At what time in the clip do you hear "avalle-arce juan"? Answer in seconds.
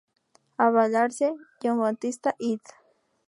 0.57-1.77